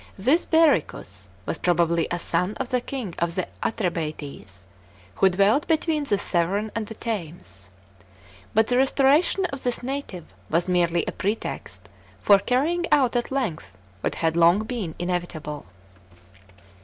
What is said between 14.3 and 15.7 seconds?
long been inevitable.